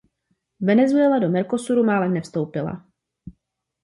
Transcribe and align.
Venezuela 0.69 1.19
do 1.19 1.29
Mercosuru 1.29 1.83
málem 1.89 2.13
nevstoupila. 2.13 2.73